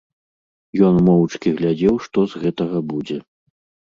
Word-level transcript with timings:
Ён 0.87 0.95
моўчкі 1.09 1.49
глядзеў, 1.59 1.95
што 2.07 2.19
з 2.33 2.45
гэтага 2.45 2.77
будзе. 2.93 3.17